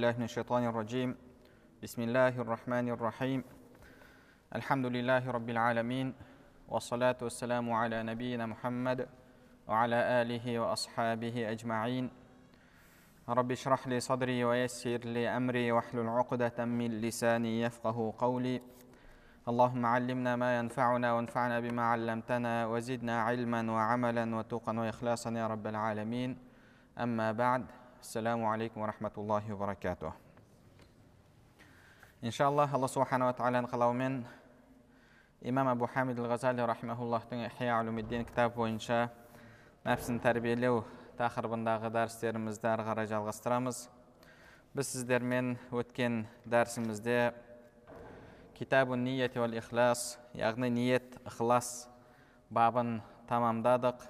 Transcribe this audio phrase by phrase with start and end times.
[0.00, 1.16] بالله من الشيطان الرجيم.
[1.82, 3.44] بسم الله الرحمن الرحيم.
[4.56, 6.14] الحمد لله رب العالمين
[6.68, 9.08] والصلاة والسلام على نبينا محمد
[9.68, 12.10] وعلى آله وأصحابه أجمعين.
[13.28, 18.60] رب اشرح لي صدري ويسر لي أمري واحلل عقدة من لساني يفقه قولي.
[19.48, 26.38] اللهم علمنا ما ينفعنا وانفعنا بما علمتنا وزدنا علما وعملا وتقا وإخلاصا يا رب العالمين.
[26.98, 30.14] أما بعد Ассаламу алейкум ва рахматуллахи ва баракатух.
[32.22, 34.24] Иншаллах, Алла Субханала Тағаланың қалауымен
[35.42, 39.10] имам Абу Хамид Ғазали рахматуллахтың Ихия Улумиддин кітап бойынша
[39.84, 40.80] нәпсін тәрбиелеу
[41.20, 43.82] тақырыбындағы дәрістерімізді әрі қарай жалғастырамыз.
[44.72, 47.34] Біз сіздермен өткен дәрісімізде
[48.56, 51.86] китабу ният уәл ихлас яғни ниет ықылас
[52.48, 54.08] бабын тамамдадық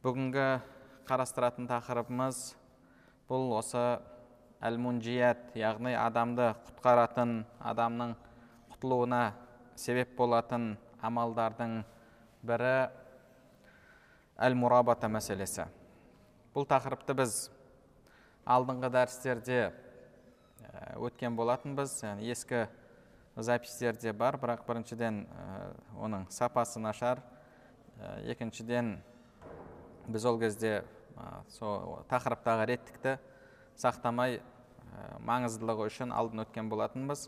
[0.00, 0.50] бүгінгі
[1.10, 2.38] қарастыратын тақырыбымыз
[3.26, 3.80] бұл осы
[4.62, 7.40] әл мунжият яғни адамды құтқаратын
[7.72, 8.12] адамның
[8.76, 9.22] құтылуына
[9.74, 11.80] себеп болатын амалдардың
[12.46, 12.74] бірі
[14.38, 15.66] әл мурабата мәселесі.
[16.54, 17.34] Бұл тақырыпты біз
[18.46, 19.58] алдыңғы дәрістерде
[21.00, 21.96] өткен болатынбыз.
[22.04, 22.62] Яғни ескі
[23.36, 25.24] записьтерде бар бірақ біріншіден
[25.98, 27.24] оның сапасы нашар.
[28.24, 28.98] Екіншіден
[30.08, 30.82] біз ол кезде
[31.55, 33.15] сол тақырыптағы реттікті
[33.79, 34.39] сақтамай
[35.25, 37.27] маңыздылығы үшін алдын өткен болатынбыз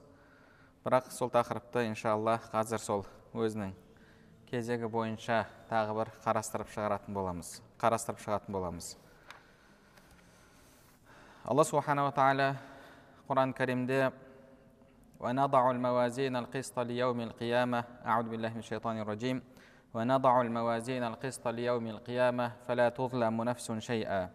[0.86, 3.74] бірақ сол тақырыпты иншалла қазір сол өзінің
[4.52, 8.94] кезегі бойынша тағы бір қарастырып шығаратын боламыз қарастырып шығатын боламыз
[11.44, 12.54] алла субханала тағала
[13.28, 14.08] құран кәрімде
[15.20, 19.42] ونضع الموازين القسط ليوم القيامة أعوذ بالله من الشيطان الرجيم
[19.94, 24.30] ونضع الموازين القسط ليوم القيامة فلا تظلم نفس شيئا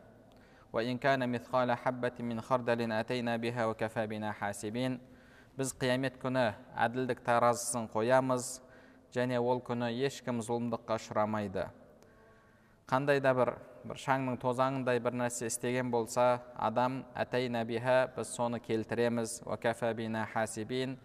[0.72, 5.00] وإن كان مثقال حبة من خردل أتينا بها وكفى بنا حاسبين
[5.53, 6.47] біз қиямет күні
[6.80, 8.62] әділдік таразысын қоямыз
[9.12, 11.66] және ол күні ешкім зұлымдыққа ұшырамайды
[12.88, 13.53] қандай да бір
[13.84, 20.25] бір шаңның тозаңындай бір нәрсе істеген болса адам әтәйна биха біз соны келтіреміз уакафа бина
[20.32, 20.97] хасибин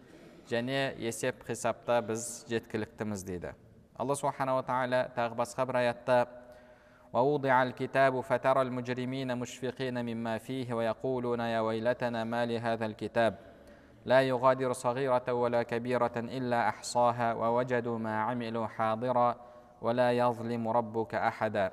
[0.48, 3.52] және есеп қисапта біз жеткіліктіміз дейді
[4.01, 6.27] الله سبحانه وتعالى تغبص خبر يتا
[7.13, 13.37] ووضع الكتاب فترى المجرمين مشفقين مما فيه ويقولون يا ويلتنا ما لهذا الكتاب.
[14.05, 19.35] لا يغادر صغيرة ولا كبيرة إلا أحصاها ووجدوا ما عملوا حاضرا
[19.81, 21.71] ولا يظلم ربك أحدا.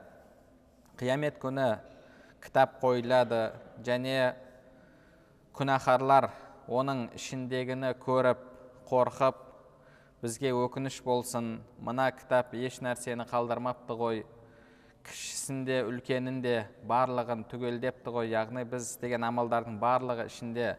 [1.00, 1.80] قيامت كنا
[2.42, 3.52] كتاب قويلاد
[5.52, 6.30] كنا خرلر
[6.68, 8.38] ونن ishindagini ko'rib
[8.86, 9.49] qo'rqib
[10.20, 11.46] бізге өкініш болсын
[11.80, 14.22] мына кітап еш нәрсені қалдырмапты ғой.
[15.06, 16.54] Кішісін де үлкенін де
[16.88, 18.28] барлығын түгелдепті ғой.
[18.34, 20.74] Яғни біз істеген амалдардың барлығы ішінде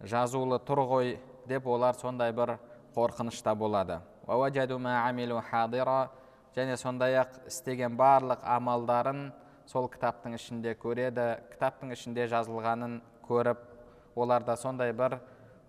[0.00, 1.12] жазулы тұр ғой
[1.48, 2.56] деп олар сондай бір
[2.96, 4.00] қорқынышта болады.
[6.52, 9.30] Және сондай ақ істеген барлық амалдарын
[9.64, 13.62] сол кітаптың ішінде көреді кітаптың ішінде жазылғанын көріп
[14.20, 15.16] оларда сондай бір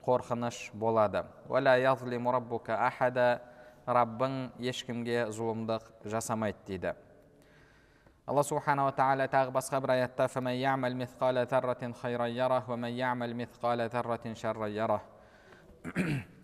[0.05, 1.23] қорқыныш болады.
[3.83, 6.93] Раббың ешкімге зұлымдық жасамайды дейді.
[8.23, 10.29] Алла субханала тағала тағы басқа бір аятта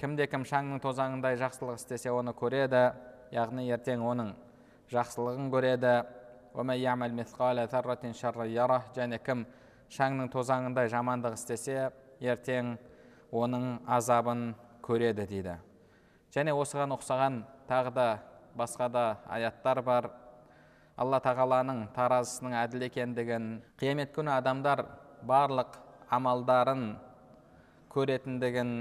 [0.01, 2.91] кімде кім шаңның тозаңындай жақсылық істесе оны көреді
[3.31, 4.33] яғни ертең оның
[4.91, 5.95] жақсылығын көреді.
[8.99, 9.45] Және кім
[9.95, 12.75] шаңның тозаңындай жамандық істесе ертең
[13.31, 14.53] оның азабын
[14.85, 15.57] көреді дейді.
[16.33, 18.07] Және осыған ұқсаған тағы да
[18.57, 20.09] басқа да аяттар бар.
[20.99, 23.45] Алла тағаланың таразысының әділ екендігін
[23.79, 24.83] қиямет күні адамдар
[25.23, 25.77] барлық
[26.11, 26.97] амалдарын
[27.93, 28.73] көретіндігін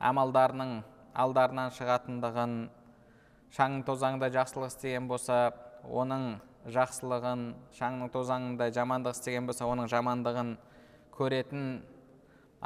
[0.00, 0.72] амалдарының
[1.16, 2.54] алдарынан шығатындығын
[3.56, 5.38] шаңның тозаңында жақсылық істеген болса
[5.86, 6.38] оның
[6.72, 7.44] жақсылығын
[7.76, 10.56] шаңның тозаңында жамандық істеген болса оның жамандығын
[11.16, 11.66] көретін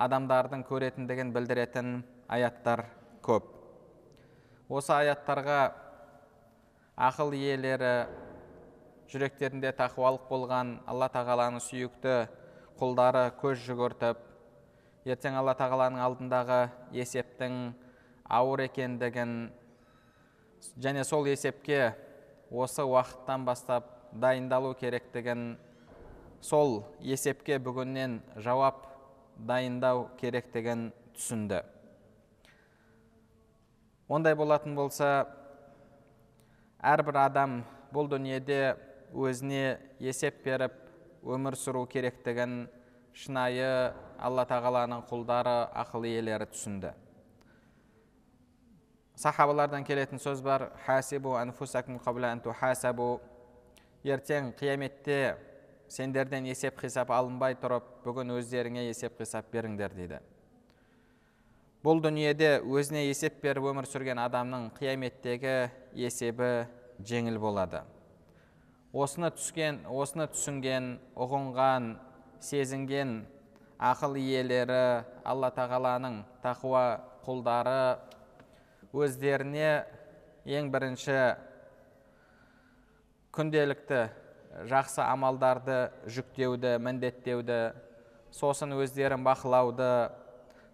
[0.00, 2.00] адамдардың көретіндігін білдіретін
[2.32, 2.86] аяттар
[3.24, 3.44] көп.
[4.70, 5.60] Осы аяттарға
[7.10, 8.08] ақыл иелері
[9.12, 12.16] жүректерінде тақуалық болған алла тағаланың сүйікті
[12.80, 14.26] құлдары көз жүгіртіп
[15.10, 16.60] ертең алла тағаланың алдындағы
[16.96, 17.56] есептің
[18.40, 19.34] ауыр екендігін
[20.80, 21.90] және сол есепке
[22.50, 25.56] осы уақыттан бастап дайындалу керектігін
[26.40, 28.86] сол есепке бүгіннен жауап
[29.46, 31.62] дайындау керектігін түсінді.
[34.10, 35.10] Ондай болатын болса
[36.82, 37.60] әрбір адам
[37.94, 38.76] бұл дүниеде
[39.14, 40.74] өзіне есеп беріп
[41.22, 42.64] өмір сүру керектігін
[43.14, 46.94] шынайы алла тағаланың құлдары ақыл иелері түсінді.
[49.20, 50.70] Сахабалардан келетін сөз бар.
[50.86, 52.32] Хасибу қабла
[54.04, 55.36] ертең қияметте
[55.90, 60.20] сендерден есеп қисап алынбай тұрып бүгін өздеріңе есеп қисап беріңдер дейді.
[61.82, 65.56] Бұл дүниеде өзіне есеп беріп өмір сүрген адамның қияметтегі
[65.96, 66.50] есебі
[67.08, 67.82] жеңіл болады.
[68.92, 71.94] Осыны түскен осыны түсінген ұғынған
[72.44, 73.20] сезінген
[73.80, 76.84] ақыл иелері алла тағаланың тақуа
[77.24, 77.98] құлдары
[78.92, 79.72] өздеріне
[80.44, 81.18] ең бірінші
[83.34, 84.02] күнделікті
[84.50, 87.60] жақсы амалдарды жүктеуді міндеттеуді
[88.34, 90.10] сосын өздерін бақылауды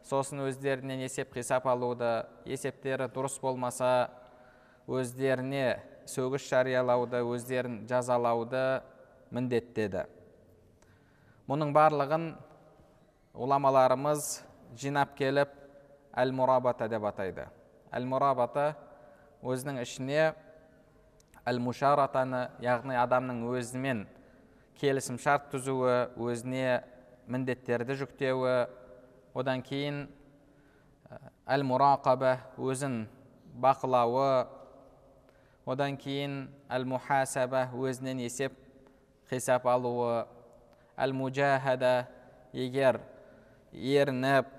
[0.06, 4.08] сосын өздерінен есеп қисап алуды есептері дұрыс болмаса
[4.86, 8.62] өздеріне сөгіс жариялауды өздерін жазалауды
[9.34, 10.06] міндеттеді.
[11.50, 12.30] Мұның барлығын
[13.36, 14.30] ғұламаларымыз
[14.78, 15.52] жинап келіп
[16.16, 17.46] әл мурабата деп атайды.
[17.90, 18.72] Әл мурабата
[19.44, 20.32] өзінің ішіне
[21.46, 24.02] әл мушаратаны яғни адамның өзімен
[24.80, 26.82] келісім шарт түзуі өзіне
[27.30, 28.66] міндеттерді жүктеуі.
[29.36, 30.06] Одан кейін
[31.46, 33.04] әл мурақаба өзін
[33.62, 34.46] бақылауы.
[35.66, 38.56] Одан кейін әл мухасаба өзінен есеп
[39.30, 40.26] қисап алуы.
[40.96, 42.06] Әл мужахада
[42.52, 43.00] егер
[43.72, 44.50] ерініп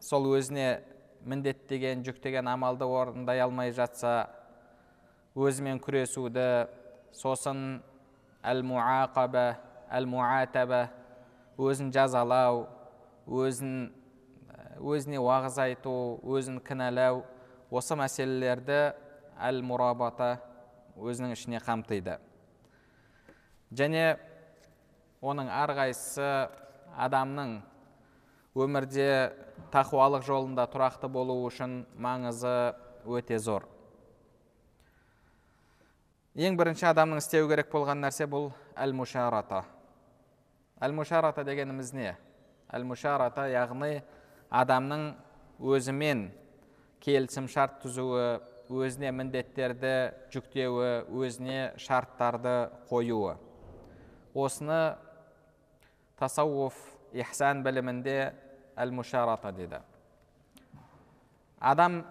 [0.00, 0.80] сол өзіне
[1.26, 4.28] міндеттеген жүктеген амалды орындай алмай жатса
[5.36, 6.66] өзімен күресуді
[7.12, 7.82] сосын
[8.40, 9.46] әл муақаба
[9.92, 10.86] әл муатаба
[11.60, 12.64] өзін жазалау
[13.26, 13.90] өзін
[14.80, 15.92] өзіне уағыз айту
[16.24, 17.22] өзін кінәлау
[17.70, 18.80] осы мәселелерді
[19.36, 20.36] әл мурабата
[20.96, 22.16] өзінің ішіне қамтиды.
[23.76, 24.16] Және
[25.20, 26.48] оның әрқайсысы
[26.96, 27.58] адамның
[28.56, 29.08] өмірде
[29.74, 33.66] тақуалық жолында тұрақты болу үшін маңызы өте зор.
[36.36, 39.62] Ең бірінші адамның істеу керек болған нәрсе бұл әл мушарата
[40.84, 42.12] әл мушарата дегеніміз не?
[42.68, 44.02] Әл мушарата яғни
[44.52, 45.06] адамның
[45.64, 46.26] өзімен
[47.00, 48.26] келісім шарт түзуі
[48.68, 49.94] өзіне міндеттерді
[50.34, 53.36] жүктеуі өзіне шарттарды қоюы.
[54.34, 54.96] Осыны
[56.18, 56.76] тасауф
[57.16, 58.34] ихсан білімінде
[58.76, 59.80] әл мушарата дейді
[61.60, 62.02] адам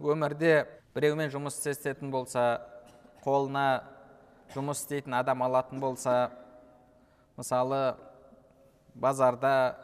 [0.00, 0.64] өмірде
[0.94, 2.62] біреумен жұмыс істесетін болса
[3.24, 3.82] қолына
[4.54, 6.30] жұмыс істейтін адам алатын болса
[7.36, 7.96] мысалы
[8.94, 9.76] базарда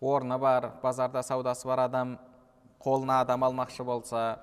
[0.00, 2.18] орны бар базарда саудасы бар адам
[2.82, 4.38] қолына адам алмақшы болса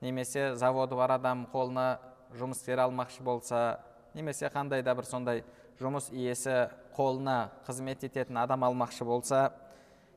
[0.00, 1.98] немесе заводы бар адам қолына
[2.36, 3.80] жұмыскер алмақшы болса
[4.14, 5.44] немесе қандай да бір сондай
[5.80, 9.52] жұмыс иесі қолына қызмет ететін адам алмақшы болса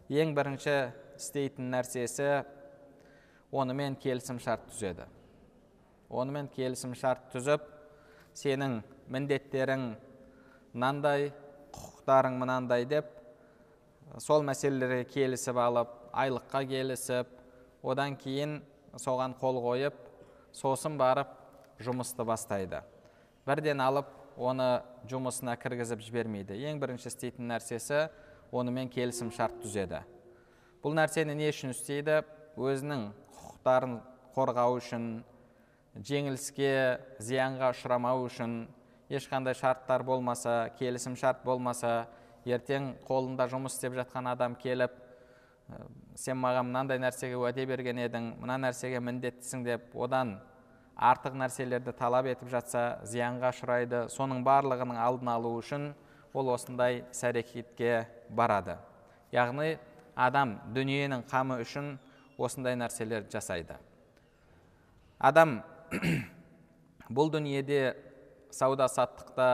[0.10, 0.76] ең бірінші
[1.16, 2.44] істейтін нәрсесі
[3.56, 5.06] онымен келісім шарт түзеді.
[6.10, 7.64] Онымен келісім шарт түзіп
[8.38, 8.82] сенің
[9.12, 9.88] міндеттерің
[10.74, 11.32] мынандай
[11.76, 13.10] құқықтарың мынандай деп
[14.22, 17.32] сол мәселелерге келісіп алып айлыққа келісіп
[17.84, 18.60] одан кейін
[19.02, 19.98] соған қол қойып
[20.56, 21.32] сосын барып
[21.84, 22.82] жұмысты бастайды.
[23.46, 26.56] Бірден алып оны жұмысына кіргізіп жібермейді.
[26.56, 28.08] Ең бірінші істейтін нәрсесі
[28.56, 30.02] онымен келісім шарт түзеді.
[30.84, 32.22] Бұл нәрсені не үшін істейді?
[32.56, 33.98] Өзінің құқықтарын
[34.36, 35.24] қорғау үшін
[35.96, 36.72] жеңіліске
[37.24, 38.66] зиянға ұшырамау үшін
[39.10, 42.08] ешқандай шарттар болмаса келісім шарт болмаса
[42.46, 44.98] ертең қолында жұмыс істеп жатқан адам келіп
[46.20, 50.36] сен маған мынандай нәрсеге уәде берген едің мына нәрсеге міндеттісің деп одан
[50.96, 54.06] артық нәрселерді талап етіп жатса зиянға ұшырайды.
[54.12, 55.90] Соның барлығының алдын алу үшін
[56.34, 58.78] ол осындай іс әрекетке барады.
[59.36, 59.76] Яғни
[60.16, 61.96] адам дүниенің қамы үшін
[62.38, 63.76] осындай нәрселер жасайды.
[65.20, 65.62] Адам
[67.16, 67.96] бұл дүниеде
[68.54, 69.48] сауда саттықта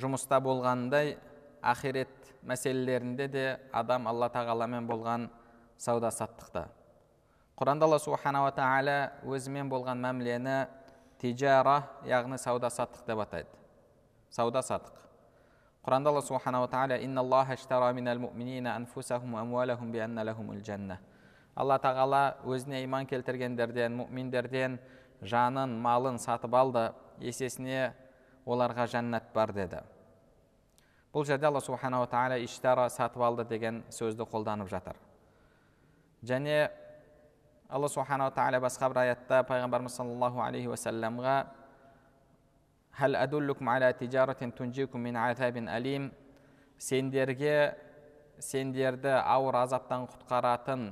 [0.00, 1.16] жұмыста болғанындай
[1.64, 5.28] ақирет мәселелерінде де адам алла тағаламен болған
[5.80, 6.66] сауда саттықта
[7.56, 10.56] құранда алла субханала тағала өзімен болған мәмілені
[11.20, 13.48] тижара яғни сауда саттық деп атайды.
[14.30, 14.92] Сауда саттық
[15.86, 17.00] құранда алла субханала тағала
[21.56, 24.76] алла тағала өзіне иман келтіргендерден мүминдерден
[25.22, 27.92] жанын малын сатып алды есесіне
[28.46, 29.82] оларға жәннат бар деді.
[31.14, 34.96] Бұл жерде алла субханала тағала иштара сатып алды деген сөзді қолданып жатыр.
[36.22, 36.70] Және
[37.68, 41.46] алла субханала тағала басқа бір аятта пайғамбарымыз саллаллаху алейхи уассаламға
[46.78, 47.74] сендерге
[48.38, 50.90] сендерді ауыр азаптан құтқаратын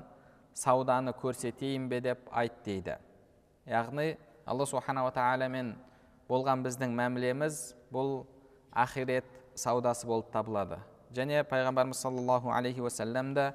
[0.57, 2.97] сауданы көрсетейін бе деп айт дейді.
[3.66, 4.14] Яғни
[4.47, 5.75] алла субханала тағаламен
[6.28, 7.61] болған біздің мәмілеміз
[7.92, 8.25] бұл
[8.73, 10.78] ақирет саудасы болып табылады.
[11.14, 13.52] Және пайғамбарымыз саллаллаху алейхи уассалам да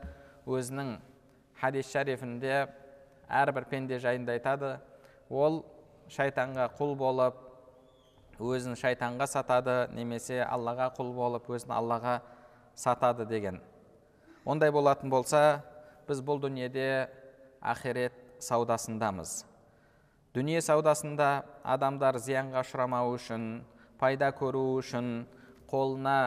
[0.48, 0.96] өзінің
[1.60, 2.68] хадис шарифінде
[3.28, 4.78] әрбір пенде жайында айтады.
[5.30, 5.64] Ол
[6.10, 7.38] шайтанға құл болып
[8.40, 12.22] өзін шайтанға сатады немесе аллаға құл болып өзін аллаға
[12.74, 13.60] сатады деген.
[14.46, 15.62] Ондай болатын болса
[16.08, 17.10] біз бұл дүниеде
[17.62, 19.44] ақирет саудасындамыз.
[20.36, 21.30] Дүние саудасында
[21.66, 23.46] адамдар зиянға ұшырамау үшін
[23.98, 25.24] пайда көру үшін
[25.72, 26.18] қолына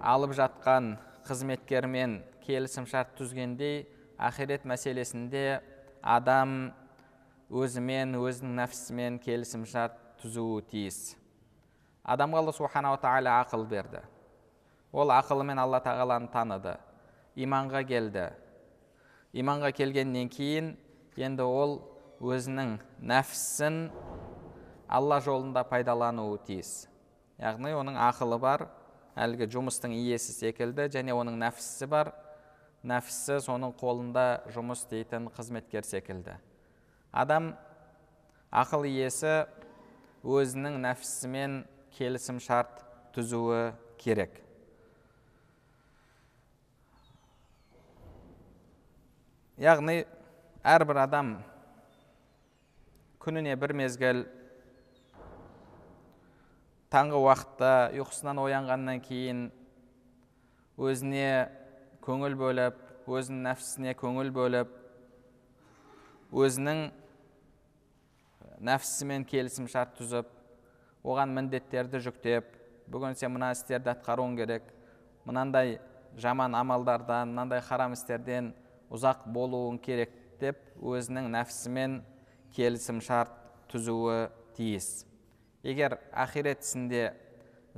[0.00, 0.96] алып жатқан
[1.28, 3.86] қызметкермен келісім шарт түзгендей
[4.20, 5.62] ақирет мәселесінде
[6.02, 6.74] адам
[7.48, 11.16] өзімен өзінің нәпсісімен келісім шарт түзуі тиіс.
[12.04, 14.02] Адамға алла субханала тағала ақыл берді.
[14.92, 16.76] Ол ақылымен алла тағаланы таныды
[17.36, 18.30] иманға келді.
[19.32, 20.74] Иманға келгеннен кейін
[21.16, 21.80] енді ол
[22.18, 23.88] өзінің нәпсісін
[24.88, 26.88] алла жолында пайдалануы тиіс.
[27.38, 28.66] Яғни оның ақылы бар
[29.18, 32.12] әлгі жұмыстың иесі секілді және оның нәпсісі бар.
[32.86, 36.36] Нәпсісі соның қолында жұмыс істейтін қызметкер секілді.
[37.12, 37.52] Адам
[38.54, 39.48] ақыл иесі
[40.22, 41.62] өзінің нәпсісімен
[41.98, 42.84] келісім шарт
[43.14, 44.38] түзуі керек.
[49.58, 50.04] Яғни
[50.62, 51.32] әрбір адам
[53.28, 54.22] күніне бір мезгіл
[56.88, 59.42] таңғы уақытта ұйқысынан оянғаннан кейін
[60.80, 61.26] өзіне
[62.06, 64.72] көңіл бөліп өзінің нәпсісіне көңіл бөліп
[66.40, 66.82] өзінің
[68.64, 70.32] нәпсісімен келісім шарт түзіп
[71.04, 72.48] оған міндеттерді жүктеп
[72.88, 74.62] бүгін сен мына істерді атқаруың керек.
[75.28, 75.76] Мынандай
[76.16, 78.54] жаман амалдардан мынандай харам істерден
[78.88, 82.00] ұзақ болуың керек деп өзінің нәпсісімен
[82.56, 83.34] келісім шарт
[83.72, 85.04] түзуі тиіс.
[85.62, 87.12] Егер ақирет ісінде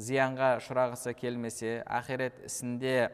[0.00, 3.10] зиянға ұшырағысы келмесе ақирет ісінде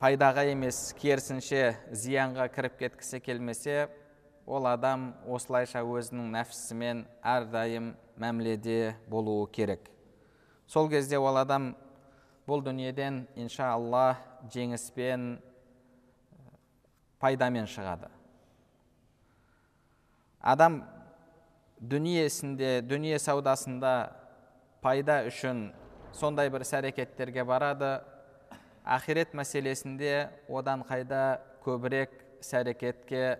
[0.00, 3.88] пайдаға емес керісінше зиянға кіріп кеткісі келмесе
[4.46, 9.90] ол адам осылайша өзінің нәпсісімен әрдайым мәміледе болуы керек.
[10.66, 11.74] Сол кезде ол адам
[12.48, 14.16] бұл дүниеден иншалла
[14.54, 15.36] жеңіспен
[17.20, 18.08] пайдамен шығады.
[20.40, 20.80] Адам
[21.80, 23.92] дүниесінде дүние саудасында
[24.80, 25.70] пайда үшін
[26.16, 28.00] сондай бір іс әрекеттерге барады.
[28.84, 33.38] Ақирет мәселесінде одан қайда көбірек іс әрекетке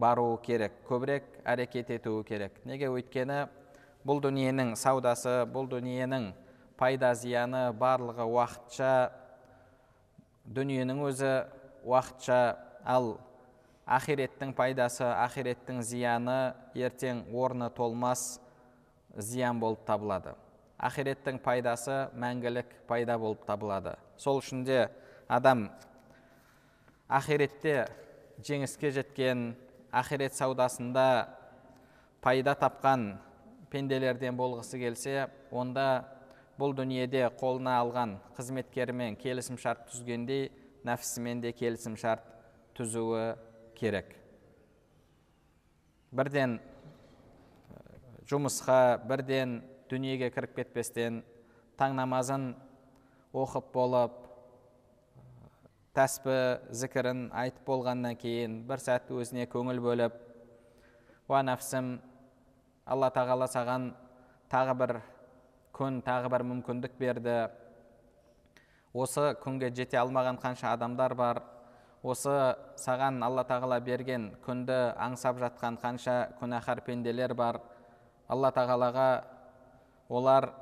[0.00, 2.56] баруы керек көбірек әрекет етуі керек.
[2.64, 2.88] Неге?
[2.88, 3.44] Өйткені
[4.06, 6.30] бұл дүниенің саудасы бұл дүниенің
[6.80, 8.92] пайда зияны барлығы уақытша
[10.48, 11.34] дүниенің өзі
[11.84, 12.40] уақытша.
[12.88, 13.18] Ал
[13.90, 18.38] ақиреттің пайдасы ақиреттің зияны ертең орны толмас
[19.16, 20.36] зиян болып табылады.
[20.78, 23.96] Ақиреттің пайдасы мәңгілік пайда болып табылады.
[24.16, 24.84] Сол үшін де
[25.28, 25.66] адам
[27.10, 27.88] ақиретте
[28.46, 29.50] жеңіске жеткен
[29.90, 31.26] ақирет саудасында
[32.22, 33.16] пайда тапқан
[33.72, 36.04] пенделерден болғысы келсе онда
[36.60, 40.50] бұл дүниеде қолына алған қызметкерімен келісім шарт түзгендей
[40.86, 42.26] нәпсісімен де келісім шарт
[42.78, 43.32] түзуі
[43.80, 44.14] керек.
[46.12, 46.58] Бірден
[48.30, 49.60] жұмысқа бірден
[49.90, 51.22] дүниеге кіріп кетпестен
[51.80, 52.50] таң намазын
[53.34, 54.18] оқып болып
[55.96, 56.36] тәспі
[56.82, 60.20] зікірін айтып болғаннан кейін бір сәт өзіне көңіл бөліп
[61.30, 61.96] уа нәпсім
[62.90, 63.90] алла тағала саған
[64.50, 64.94] тағы бір
[65.80, 67.34] күн тағы бір мүмкіндік берді.
[68.92, 71.42] Осы күнге жете алмаған қанша адамдар бар.
[72.02, 72.32] Осы
[72.80, 77.60] саған алла тағала берген күнді аңсап жатқан қанша күнәһар пенделер бар.
[78.28, 79.24] алла тағалаға
[80.08, 80.52] олар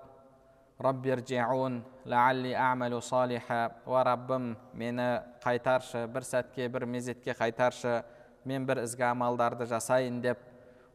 [2.55, 8.03] амалу салиха уа раббым мені қайтаршы бір сәтке бір мезетке қайтаршы
[8.45, 10.39] мен бір ізгі амалдарды жасайын деп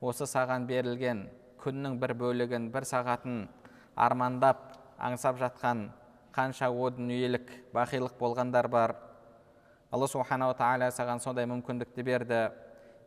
[0.02, 1.30] осы саған берілген
[1.64, 3.48] күннің бір бөлігін бір сағатын
[3.96, 5.90] армандап аңсап жатқан
[6.36, 8.96] қанша о дүниелік бақилық болғандар бар.
[9.94, 12.40] Алла субханала тағала саған сондай мүмкіндікті берді.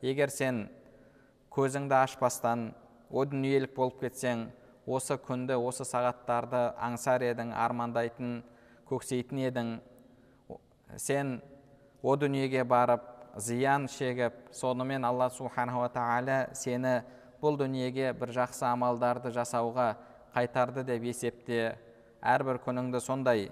[0.06, 0.68] Егер сен
[1.50, 2.68] көзіңді ашпастан
[3.10, 4.44] о дүниелік болып кетсең
[4.86, 8.36] осы күнді осы сағаттарды аңсар едің армандайтын
[8.86, 9.72] көксейтін едің.
[10.96, 11.40] Сен
[12.02, 17.00] о дүниеге барып зиян шегіп сонымен алла субханала тағала сені
[17.42, 19.88] бұл дүниеге бір жақсы амалдарды жасауға
[20.36, 21.74] қайтарды деп есепте.
[22.22, 23.50] Әрбір күніңді сондай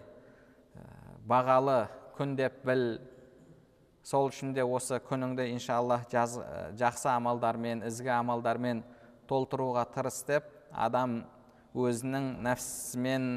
[1.26, 3.00] бағалы күн деп біл
[4.04, 6.36] сол үшін де осы күніңді иншалла жаз,
[6.76, 8.82] жақсы амалдармен ізгі амалдармен
[9.30, 11.22] толтыруға тырыс деп адам
[11.72, 13.28] өзінің нәпсісімен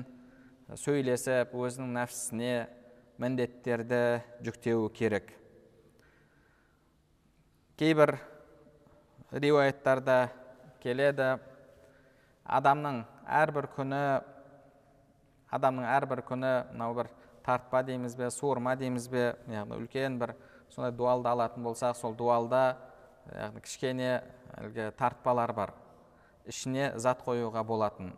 [0.75, 2.55] сөйлесіп өзінің нәпсісіне
[3.17, 4.01] міндеттерді
[4.45, 5.31] жүктеуі керек.
[7.77, 8.17] Кейбір
[9.31, 10.27] риуаяттарда
[10.83, 11.37] келеді.
[12.47, 14.01] Адамның әрбір күні
[15.51, 17.09] адамның әрбір күні мынау бір
[17.43, 20.35] тартпа дейміз бе суырма дейміз бе яғни үлкен бір
[20.69, 22.77] сондай дуалды алатын болсақ сол дуалда
[23.31, 24.11] яғни кішкене
[24.57, 25.73] әлгі тартпалар бар.
[26.47, 28.13] Ішіне зат қоюға болатын.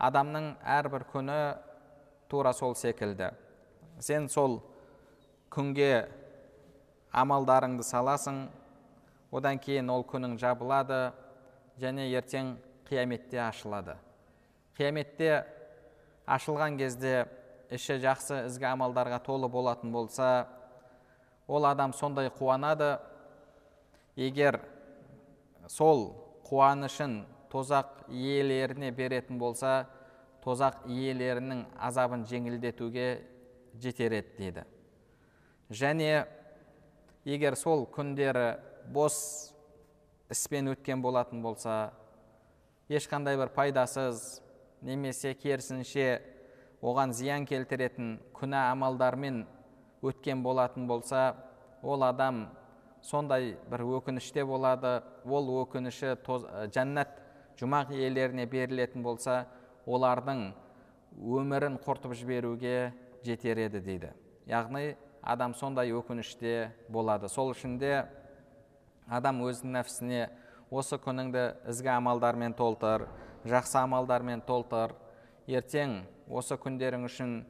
[0.00, 1.38] Адамның әрбір күні
[2.30, 3.30] тура сол секілді.
[4.00, 4.58] Сен сол
[5.52, 6.08] күнге
[7.12, 8.46] амалдарыңды саласың
[9.30, 11.10] одан кейін ол күнің жабылады
[11.80, 12.56] және ертең
[12.88, 13.96] қияметте ашылады.
[14.78, 15.44] Қияметте
[16.26, 17.26] ашылған кезде
[17.70, 20.48] іші жақсы ізгі амалдарға толы болатын болса
[21.50, 22.98] ол адам сондай қуанады.
[24.16, 24.60] Егер
[25.66, 26.12] сол
[26.46, 29.88] қуанышын тозақ иелеріне беретін болса
[30.44, 33.08] тозақ иелерінің азабын жеңілдетуге
[33.82, 34.64] жетер еді дейді.
[35.70, 36.26] Және
[37.24, 38.60] егер сол күндері
[38.94, 39.16] бос
[40.30, 41.92] іспен өткен болатын болса
[42.88, 44.40] ешқандай бір пайдасыз
[44.82, 46.20] немесе керісінше
[46.82, 49.44] оған зиян келтіретін күнә амалдармен
[50.02, 51.34] өткен болатын болса
[51.82, 52.48] ол адам
[53.02, 55.00] сондай бір өкініште болады.
[55.24, 57.16] Ол өкініші тоз, жәннат
[57.60, 59.46] жұмақ иелеріне берілетін болса
[59.86, 60.50] олардың
[61.20, 62.92] өмірін құртып жіберуге
[63.24, 64.12] жетер еді дейді.
[64.46, 67.28] Яғни адам сондай өкініште болады.
[67.28, 68.04] Сол үшін де
[69.08, 70.28] адам өзінің нәпсісіне
[70.70, 73.08] осы күніңді ізгі амалдармен толтыр
[73.44, 74.92] жақсы амалдармен толтыр.
[75.48, 77.40] Ертең осы күндерің үшін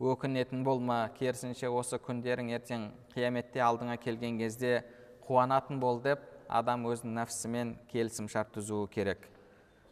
[0.00, 4.82] өкінетін болма керісінше осы күндерің ертең қияметте алдыңа келген кезде
[5.28, 9.28] қуанатын бол деп адам өзінің нәпсісімен келісім шарт түзуі керек.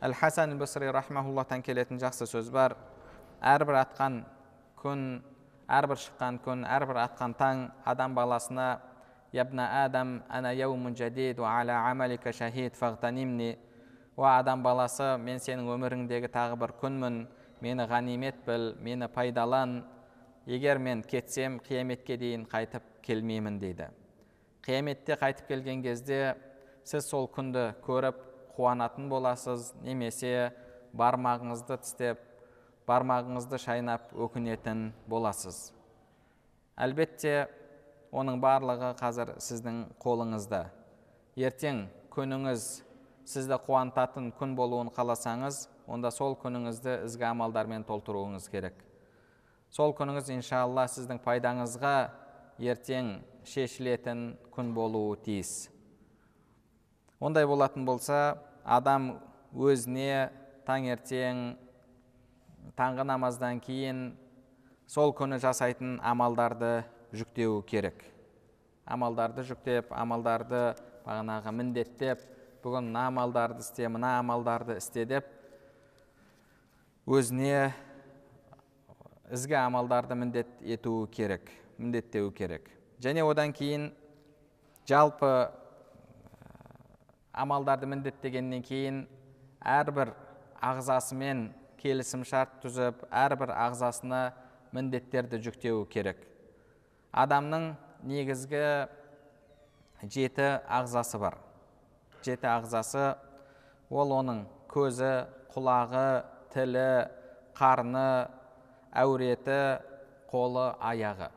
[0.02, 2.74] Әл хасан басри рахмауллахтан келетін жақсы сөз бар.
[3.40, 4.22] Әрбір атқан
[4.82, 5.22] күн
[5.70, 8.80] әрбір шыққан күн әрбір атқан таң адам баласына
[9.32, 13.56] ябна адам ана яумун жадид ала амалика шахид фағтанимни
[14.16, 17.22] уа адам баласы мен сенің өміріңдегі тағы бір күнмін
[17.62, 19.84] мені ғанимет біл мені пайдалан.
[20.46, 23.86] Егер мен кетсем қияметке дейін қайтып келмеймін дейді.
[24.66, 26.34] Қияметте қайтып келген кезде
[26.82, 28.18] сіз сол күнді көріп
[28.56, 30.50] қуанатын боласыз немесе
[30.98, 32.24] бармағыңызды тістеп
[32.90, 35.70] бармағыңызды шайнап өкінетін боласыз.
[36.74, 37.46] Әлбетте
[38.10, 40.64] оның барлығы қазір сіздің қолыңызда.
[41.38, 42.66] Ертең күніңіз
[43.30, 48.78] сізді қуантатын күн болуын қаласаңыз онда сол күніңізді ізгі амалдармен толтыруыңыз керек.
[49.72, 51.96] Сол күніңіз иншалла сіздің пайдаңызға
[52.72, 54.22] ертең шешілетін
[54.54, 55.68] күн болуы тиіс.
[57.20, 59.18] Ондай болатын болса адам
[59.52, 60.30] өзіне
[60.66, 61.42] таңертең
[62.78, 64.02] таңғы намаздан кейін
[64.88, 68.00] сол күні жасайтын амалдарды жүктеу керек.
[68.86, 70.72] Амалдарды жүктеп амалдарды
[71.04, 72.24] бағанағы міндеттеп
[72.64, 75.28] бүгін мына амалдарды істе мына амалдарды істе деп
[77.06, 77.72] өзіне
[79.32, 82.68] ізгі амалдарды міндет етуі керек міндеттеу керек.
[83.02, 83.90] Және одан кейін
[84.86, 85.50] жалпы
[87.32, 89.02] амалдарды міндеттегеннен кейін
[89.58, 90.12] әрбір
[90.62, 91.48] ағзасымен
[91.82, 94.22] келісім шарт түзіп әрбір ағзасына
[94.72, 96.22] міндеттерді жүктеуі керек.
[97.10, 97.72] Адамның
[98.06, 98.62] негізгі
[100.06, 101.40] жеті ағзасы бар.
[102.22, 103.08] Жеті ағзасы
[103.90, 106.06] ол оның көзі құлағы
[106.52, 106.88] тілі
[107.56, 108.28] қарны
[108.92, 109.60] әуреті
[110.30, 111.28] қолы аяғы.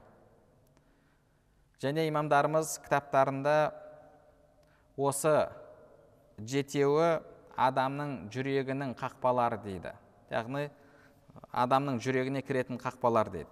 [1.84, 3.56] Және имамдарымыз кітаптарында
[4.97, 5.36] осы
[6.39, 7.19] жетеуі
[7.56, 9.91] адамның жүрегінің қақпалары дейді.
[10.32, 10.69] Яғни
[11.51, 13.51] адамның жүрегіне кіретін қақпалар дейді.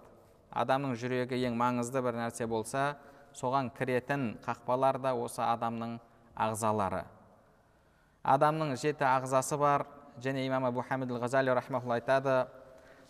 [0.54, 2.94] Адамның жүрегі ең маңызды бір нәрсе болса
[3.34, 5.98] соған кіретін қақпалар да осы адамның
[6.36, 7.04] ағзалары.
[8.24, 9.86] Адамның жеті ағзасы бар
[10.22, 12.46] және имам абу хамид ғазали айтады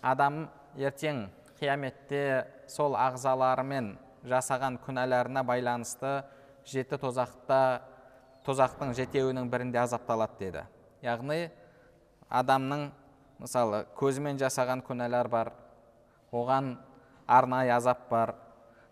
[0.03, 1.29] адам ертең
[1.61, 6.23] қияметте сол ағзаларымен жасаған күнәларына байланысты
[6.65, 7.83] жеті тозақта
[8.45, 10.65] тозақтың жетеуінің бірінде азапталады деді.
[11.03, 11.51] Яғни
[12.31, 12.91] адамның
[13.41, 15.53] мысалы көзімен жасаған күнәлар бар
[16.33, 16.75] оған
[17.27, 18.35] арнайы азап бар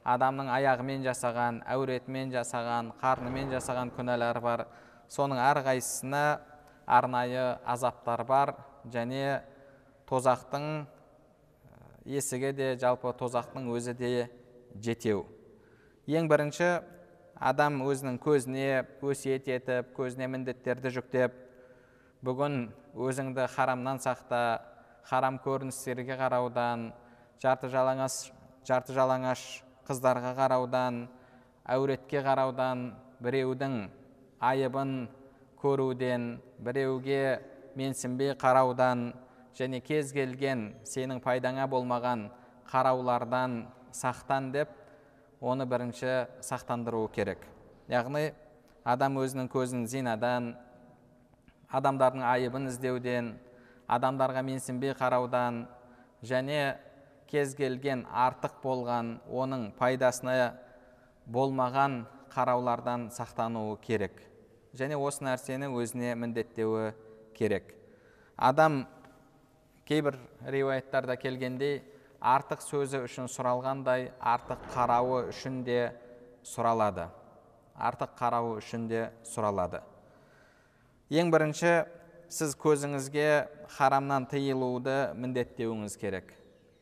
[0.05, 4.66] адамның аяғымен жасаған әуретімен жасаған қарнымен жасаған күнәлар бар.
[5.12, 6.40] Соның әрқайсысына
[6.87, 8.55] арнайы азаптар бар.
[8.92, 9.42] Және
[10.09, 10.87] тозақтың
[12.05, 14.29] есігі де жалпы тозақтың өзі де
[14.75, 15.27] жетеу.
[16.07, 16.81] Ең бірінші
[17.38, 21.35] адам өзінің көзіне өсиет етіп көзіне міндеттерді жүктеп
[22.23, 24.42] бүгін өзіңді харамнан сақта
[25.09, 26.90] харам көріністерге қараудан
[27.42, 28.18] жарты жалаңаш
[28.68, 29.42] жарты жалаңаш
[29.88, 31.07] қыздарға қараудан
[31.66, 32.92] әуретке қараудан
[33.23, 33.77] біреудің
[34.38, 34.95] айыбын
[35.62, 37.40] көруден біреуге
[37.79, 39.12] менсінбей қараудан
[39.57, 42.27] және кез келген сенің пайдаңа болмаған
[42.70, 44.68] қараулардан сақтан деп
[45.40, 47.46] оны бірінші сақтандыру керек.
[47.88, 48.33] Яғни
[48.85, 50.53] адам өзінің көзін зинадан
[51.70, 53.35] адамдардың айыбын іздеуден
[53.88, 55.66] адамдарға менсінбей қараудан
[56.25, 56.77] және
[57.31, 60.53] кез келген артық болған оның пайдасына
[61.27, 62.03] болмаған
[62.35, 64.32] қараулардан сақтануы керек.
[64.77, 66.93] Және осы нәрсені өзіне міндеттеуі
[67.37, 67.75] керек.
[68.37, 68.87] Адам
[69.89, 71.83] кейбір риуаяттарда келгендей
[72.21, 75.93] артық сөзі үшін сұралғандай артық қарауы үшін де
[76.47, 77.09] сұралады.
[77.77, 79.83] Артық қарауы үшін де сұралады.
[81.13, 81.83] Ең бірінші
[82.33, 83.27] сіз көзіңізге
[83.77, 86.33] харамнан тыйылуды міндеттеуіңіз керек.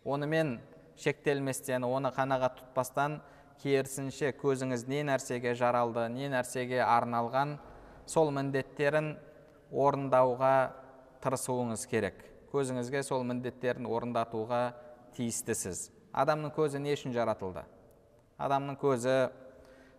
[0.05, 0.59] Онымен
[1.01, 3.19] шектелместен оны қанағат тұтпастан
[3.63, 7.59] керісінше көзіңіз не нәрсеге жаралды не нәрсеге арналған
[8.11, 9.13] сол міндеттерін
[9.71, 10.55] орындауға
[11.23, 12.25] тырысуыңыз керек.
[12.51, 14.73] Көзіңізге сол міндеттерін орындатуға
[15.15, 15.91] тиістісіз.
[16.11, 17.63] Адамның көзі не үшін жаратылды?
[18.41, 19.15] Адамның көзі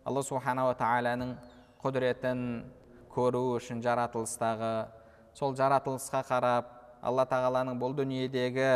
[0.04, 1.36] алла субханала тағаланың
[1.84, 2.42] құдіретін
[3.14, 4.74] көру үшін жаратылыстағы
[5.38, 6.72] сол жаратылысқа қарап
[7.06, 8.70] алла тағаланың бұл дүниедегі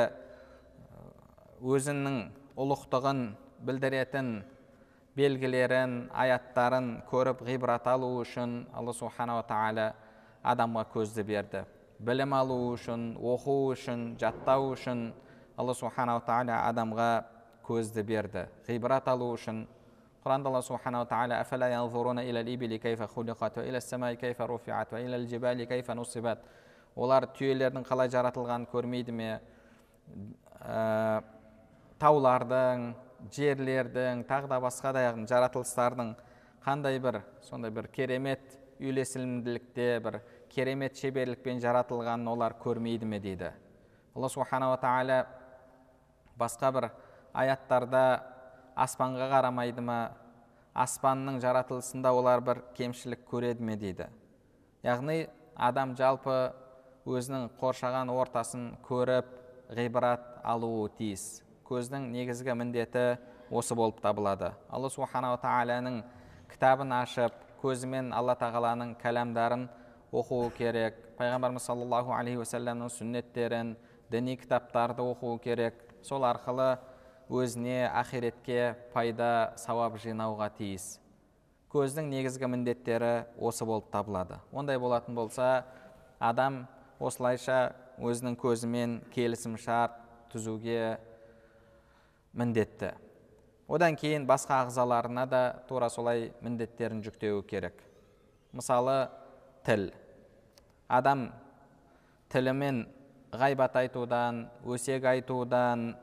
[1.66, 2.20] өзінің
[2.56, 3.22] ұлықтығын
[3.68, 4.32] білдіретін
[5.16, 9.94] белгілерін аяттарын көріп ғибрат алу үшін алла субханала тағала
[10.44, 11.64] адамға көзді берді.
[12.00, 15.08] Білім алу үшін оқу үшін жаттау үшін
[15.56, 17.10] алла субханала тағала адамға
[17.68, 18.46] көзді берді.
[18.68, 19.64] Ғибрат алу үшін.
[20.26, 21.40] Құранда алла субханала тағала
[26.96, 29.32] олар түйелердің қалай жаратылғанын көрмейді ме?
[30.64, 31.22] Ә,
[32.00, 32.94] таулардың
[33.34, 36.16] жерлердің тағы да басқа да жаратылыстардың
[36.66, 38.42] қандай бір сондай бір керемет
[38.80, 40.20] үйлесімділікте бір
[40.52, 43.52] керемет шеберлікпен жаратылғанын олар көрмейді ме дейді?
[44.16, 45.26] Алла субханала тағала
[46.40, 46.90] басқа бір
[47.34, 48.04] аяттарда
[48.76, 50.00] аспанға қарамайды ма?
[50.76, 54.10] Аспанның жаратылысында олар бір кемшілік көреді ме дейді?
[54.84, 56.52] Яғни адам жалпы
[57.08, 59.30] өзінің қоршаған ортасын көріп
[59.78, 61.45] ғибрат алуы тиіс.
[61.66, 63.06] Көздің негізгі міндеті
[63.50, 64.52] осы болып табылады.
[64.70, 66.02] Алла субханала тағаланың
[66.52, 69.68] кітабын ашып көзімен алла тағаланың кәләмдарын
[70.14, 73.74] оқуы керек пайғамбарымыз саллаллаху алейхи уассаламның сүннеттерін
[74.12, 76.76] діни кітаптарды оқуы керек сол арқылы
[77.30, 81.00] өзіне ақиретке пайда сауап жинауға тиіс.
[81.74, 84.38] Көздің негізгі міндеттері осы болып табылады.
[84.54, 85.66] Ондай болатын болса
[86.20, 86.68] адам
[87.00, 89.98] осылайша өзінің көзімен келісім шарт
[90.32, 91.00] түзуге
[92.36, 92.92] міндетті.
[93.68, 97.80] Одан кейін басқа ағзаларына да тура солай міндеттерін жүктеуі керек.
[98.54, 99.08] Мысалы
[99.66, 99.90] тіл.
[100.88, 101.32] Адам
[102.30, 102.86] тілімен
[103.34, 105.96] ғайбат айтудан өсек айтудан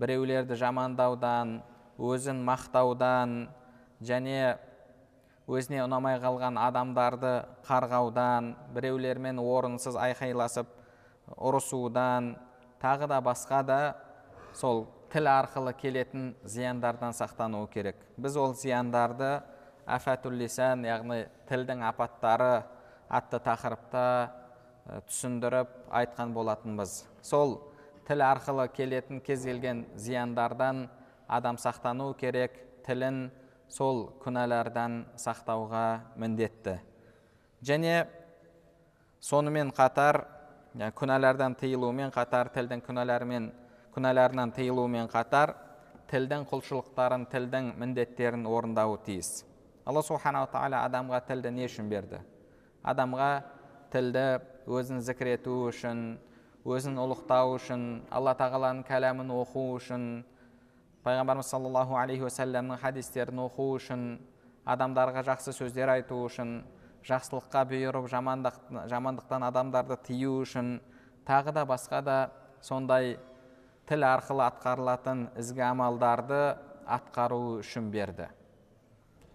[0.00, 1.60] біреулерді жамандаудан
[1.98, 3.44] өзін мақтаудан
[4.02, 4.56] және
[5.46, 7.34] өзіне ұнамай қалған адамдарды
[7.68, 10.66] қарғаудан біреулермен орынсыз айқайласып
[11.36, 12.34] ұрысудан
[12.82, 13.80] тағы да басқа да
[14.56, 17.94] сол тіл арқылы келетін зияндардан сақтану керек.
[18.18, 19.44] Біз ол зияндарды
[19.86, 22.64] афатуллисан яғни тілдің апаттары
[23.06, 24.02] атты тақырыпта
[25.06, 27.04] түсіндіріп айтқан болатынбыз.
[27.22, 27.60] Сол
[28.08, 30.88] тіл арқылы келетін кез келген зияндардан
[31.28, 33.28] адам сақтану керек тілін
[33.70, 35.86] сол күнәлардан сақтауға
[36.18, 36.80] міндетті.
[37.62, 38.08] Және
[39.22, 40.24] сонымен қатар
[40.98, 43.52] күнәлардан тыйылумен қатар тілдің күнәларымен
[43.94, 45.54] күнәларынан тыйылумен қатар
[46.10, 49.44] тілдің құлшылықтарын тілдің міндеттерін орындауы тиіс.
[49.86, 52.20] Алла субханала тағала адамға тілді не үшін берді?
[52.82, 53.30] Адамға
[53.92, 54.24] тілді
[54.66, 56.04] өзін зікір ету үшін
[56.64, 60.06] өзін ұлықтау үшін алла тағаланың кәләмін оқу үшін
[61.04, 64.06] пайғамбарымыз саллаллаху алейхи уассаламның хадистерін оқу үшін
[64.64, 66.62] адамдарға жақсы сөздер айту үшін
[67.04, 68.56] жақсылыққа бұйырып жамандық,
[68.88, 70.78] жамандықтан адамдарды тыю үшін
[71.28, 72.18] тағы да басқа да
[72.64, 73.18] сондай
[73.88, 76.40] тіл арқылы атқарылатын ізгі амалдарды
[76.88, 78.30] атқару үшін берді.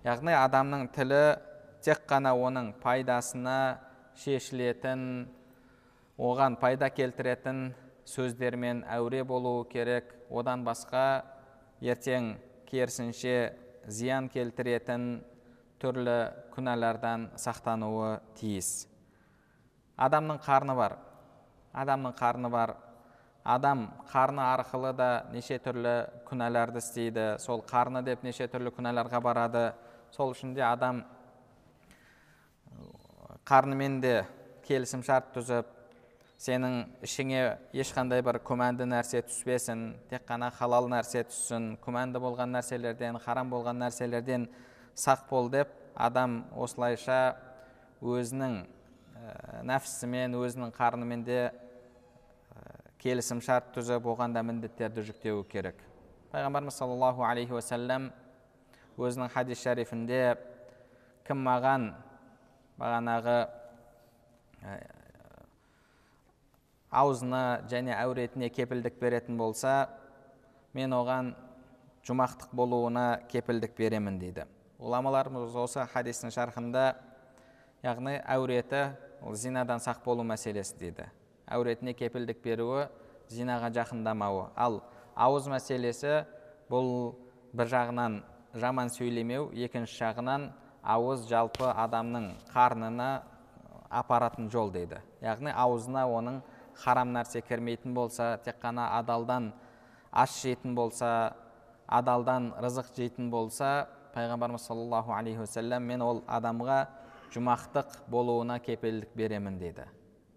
[0.06, 1.22] Яғни адамның тілі
[1.86, 3.80] тек қана оның пайдасына
[4.18, 5.28] шешілетін
[6.18, 7.70] оған пайда келтіретін
[8.10, 10.16] сөздермен әуре болуы керек.
[10.30, 11.24] Одан басқа
[11.82, 12.36] ертең
[12.70, 13.54] керісінше
[13.88, 15.22] зиян келтіретін
[15.82, 16.20] түрлі
[16.56, 18.88] күнәлардан сақтануы тиіс.
[20.00, 20.98] Адамның қарны бар.
[21.74, 22.76] Адамның қарны бар
[23.50, 25.96] адам қарны арқылы да неше түрлі
[26.30, 27.26] күнәларды істейді.
[27.42, 29.72] Сол қарны деп неше түрлі күнәларға барады.
[30.14, 31.04] Сол үшін де адам
[33.50, 34.14] қарнымен де
[34.68, 35.76] келісім шарт түзіп
[36.40, 37.42] сенің ішіңе
[37.82, 39.82] ешқандай бір күмәнді нәрсе түспесін
[40.12, 44.46] тек қана халал нәрсе түссін күмәнді болған нәрселерден харам болған нәрселерден
[44.96, 47.18] сақ бол деп адам осылайша
[48.00, 49.34] өзінің ә,
[49.68, 51.42] нәпсісімен өзінің қарнымен де
[53.00, 55.80] келісім шарт түзіп оған да міндеттерді жүктеуі керек.
[56.34, 58.10] Пайғамбарымыз саллаллаху алейхи уассалам
[59.00, 60.36] өзінің хадис шарифінде
[61.28, 61.90] кім маған
[62.80, 63.38] бағанағы
[66.92, 69.90] аузына және әуретіне кепілдік беретін болса
[70.74, 71.34] мен оған
[72.08, 74.46] жұмақтық болуына кепілдік беремін дейді.
[74.80, 76.92] Ғұламаларымыз осы хадистің шархында
[77.84, 78.90] яғни әуреті
[79.22, 81.08] ол зинадан сақ болу мәселесі дейді.
[81.50, 82.88] Әуретіне кепілдік беруі
[83.30, 84.50] зинаға жақындамауы.
[84.56, 84.82] Ал
[85.16, 86.24] ауыз мәселесі
[86.70, 87.16] бұл
[87.54, 88.22] бір жағынан
[88.54, 90.50] жаман сөйлемеу екінші жағынан
[90.84, 93.10] ауыз жалпы адамның қарнына
[93.90, 95.02] апаратын жол дейді.
[95.22, 96.42] Яғни аузына оның
[96.84, 99.52] харам нәрсе кірмейтін болса тек қана адалдан
[100.12, 101.34] ас жейтін болса
[101.88, 106.80] адалдан рызық жейтін болса пайғамбарымыз саллаллаху алейхи уассалам мен ол адамға
[107.34, 109.86] жұмақтық болуына кепілдік беремін дейді.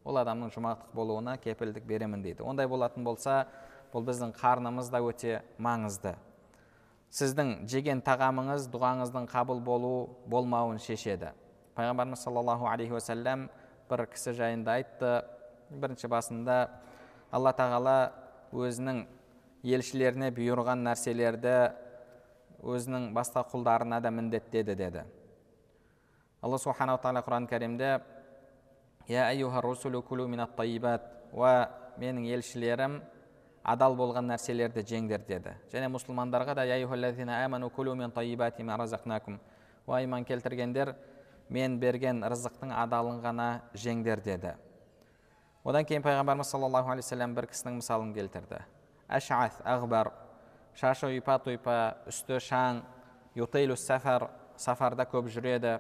[0.05, 2.43] Ол адамның жұмақтық болуына кепілдік беремін дейді.
[2.43, 3.47] Ондай болатын болса
[3.93, 6.15] бұл біздің қарнымыз да өте маңызды.
[7.13, 11.33] Сіздің жеген тағамыңыз дұғаңыздың қабыл болу болмауын шешеді.
[11.77, 13.49] Пайғамбарымыз саллаллаху алейхи уассалам
[13.91, 15.13] бір кісі жайында айтты.
[15.71, 16.57] Бірінші басында
[17.31, 17.97] алла тағала
[18.53, 19.05] өзінің
[19.63, 21.55] елшілеріне бұйырған нәрселерді
[22.63, 25.05] өзінің басқа құлдарына да міндеттеді деді.
[26.43, 28.01] Алла субханала тағала құран кәрімде
[29.09, 29.29] я
[31.33, 33.01] уа менің елшілерім
[33.63, 35.55] адал болған нәрселерді жеңдер деді.
[35.73, 36.67] Және мұсылмандарға да
[39.87, 40.95] уа иман келтіргендер
[41.51, 44.55] мен берген рызықтың адалын ғана жеңдер деді.
[45.65, 48.63] Одан кейін пайғамбарымыз саллаллаху алейхи вассалам бір кісінің мысалын келтірді.
[49.11, 50.11] Әшәth ағбар
[50.79, 51.77] шашы ұйпа тұйпа
[52.11, 52.83] үсті шаң
[53.77, 55.79] сафар сафарда көп жүреді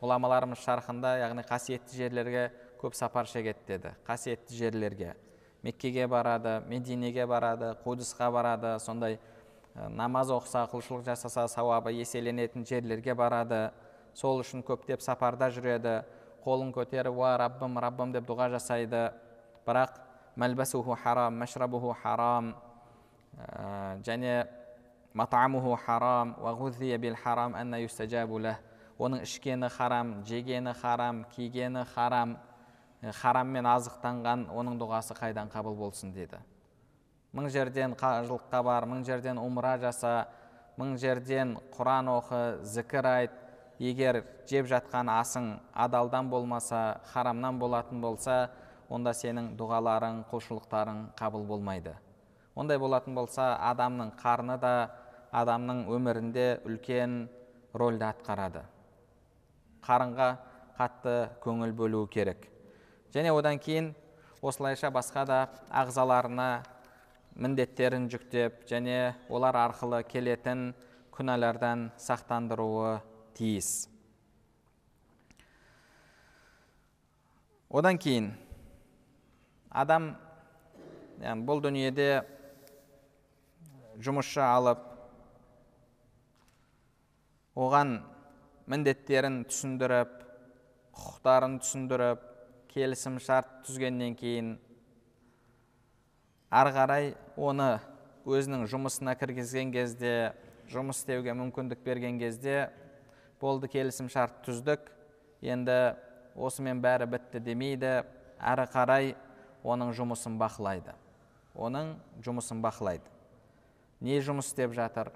[0.00, 5.14] ғұламаларымыз шархында яғни қасиетті жерлерге көп сапар шегеді деді қасиетті жерлерге
[5.62, 9.18] меккеге барады мединеге барады қудысқа барады сондай
[9.74, 13.70] намаз оқыса құлшылық жасаса сауабы еселенетін жерлерге барады
[14.14, 16.00] сол үшін көптеп сапарда жүреді
[16.44, 19.10] қолын көтеріп уа раббым раббым деп дұға жасайды
[19.66, 20.00] бірақ
[20.40, 22.54] мәлбәсуху харам мәшрабуху харам
[24.06, 24.48] және
[25.12, 26.34] матамуху харам
[27.22, 27.54] харам
[29.00, 32.36] оның ішкені харам жегені харам кигені харам
[33.00, 36.36] хараммен азықтанған оның дұғасы қайдан қабыл болсын деді.
[37.32, 40.26] Мың жерден қажылыққа бар мың жерден умра жаса
[40.76, 43.38] мың жерден құран оқы зікір айт.
[43.80, 48.50] Егер жеп жатқан асың адалдан болмаса харамнан болатын болса
[48.90, 51.94] онда сенің дұғаларың құлшылықтарың қабыл болмайды.
[52.54, 54.74] Ондай болатын болса адамның қарны да
[55.32, 57.30] адамның өмірінде үлкен
[57.72, 58.66] рөлді атқарады.
[59.84, 60.30] Қарынға
[60.78, 62.46] қатты көңіл бөлуі керек.
[63.14, 63.92] Және одан кейін
[64.42, 65.38] осылайша басқа да
[65.68, 66.62] ағзаларына
[67.36, 70.70] міндеттерін жүктеп және олар арқылы келетін
[71.14, 73.00] күнәлардан сақтандыруы
[73.36, 73.88] тиіс.
[77.70, 78.32] Одан кейін
[79.70, 80.14] адам
[81.22, 82.08] яғни бұл дүниеде
[84.02, 84.80] жұмысшы алып
[87.54, 88.00] оған
[88.70, 90.12] міндеттерін түсіндіріп
[90.96, 92.26] құқықтарын түсіндіріп
[92.70, 94.52] келісім шарт түзгеннен кейін
[96.50, 97.72] ары қарай оны
[98.28, 100.14] өзінің жұмысына кіргізген кезде
[100.70, 102.68] жұмыс істеуге мүмкіндік берген кезде
[103.40, 104.90] болды келісім шарт түздік.
[105.40, 105.96] Енді
[106.36, 108.02] осымен бәрі бітті демейді.
[108.40, 109.14] Әрі қарай
[109.64, 110.94] оның жұмысын бақылайды.
[111.56, 113.08] Оның жұмысын бақылайды.
[114.00, 115.10] Не жұмыс істеп жатыр?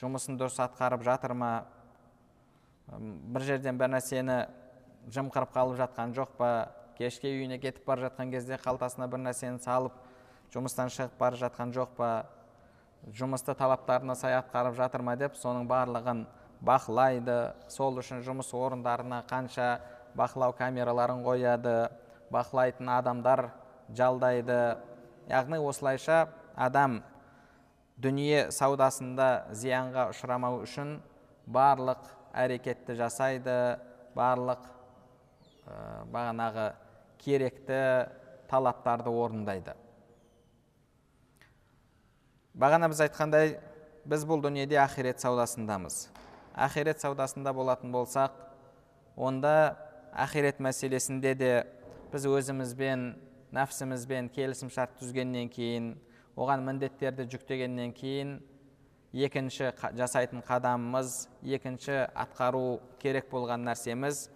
[0.00, 1.52] Жұмысын дұрыс атқарып жатыр ма?
[2.96, 4.38] Бір жерден бір нәрсені
[5.12, 6.50] жымқырып қалып жатқан жоқ па?
[6.98, 9.94] Кешке үйіне кетіп бара жатқан кезде қалтасына бір нәрсені салып
[10.54, 12.10] жұмыстан шығып бара жатқан жоқ па?
[13.14, 16.24] Жұмысты талаптарына сай атқарып жатыр ма деп соның барлығын
[16.64, 17.54] бақылайды.
[17.70, 19.78] Сол үшін жұмыс орындарына қанша
[20.18, 21.76] бақылау камераларын қояды
[22.32, 23.50] бақылайтын адамдар
[23.94, 24.78] жалдайды.
[25.30, 27.02] Яғни осылайша адам
[27.98, 30.98] дүние саудасында зиянға ұшырамау үшін
[31.46, 33.54] барлық әрекетті жасайды
[34.16, 34.64] барлық
[35.68, 36.70] ә, бағанағы
[37.22, 37.80] керекті
[38.50, 39.74] талаптарды орындайды.
[42.58, 43.58] Бағана біз айтқандай
[44.08, 46.08] біз бұл дүниеде ақирет саудасындамыз.
[46.58, 48.34] Ақирет саудасында болатын болсақ
[49.16, 49.76] онда
[50.12, 51.52] ақирет мәселесінде де
[52.12, 53.12] біз өзімізбен
[53.54, 55.92] нәпсімізбен келісім шарт түзгеннен кейін
[56.38, 58.38] оған міндеттерді жүктегеннен кейін
[59.12, 64.26] екінші жасайтын қадамымыз екінші атқару керек болған нәрсеміз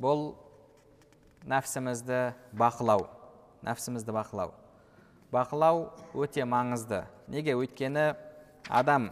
[0.00, 0.32] бұл
[1.46, 3.06] нәпсімізді бақылау
[3.66, 4.52] нәпсімізді бақылау.
[5.34, 7.02] Бақылау өте маңызды.
[7.30, 7.56] Неге?
[7.58, 8.12] Өйткені
[8.70, 9.10] адам